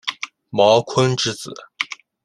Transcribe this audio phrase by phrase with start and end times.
[0.51, 1.53] 茅坤之子。